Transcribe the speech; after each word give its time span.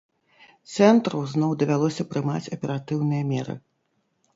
Цэнтру 0.75 1.21
зноў 1.35 1.55
давялося 1.65 2.09
прымаць 2.15 2.45
аператыўныя 2.59 3.23
меры. 3.35 3.53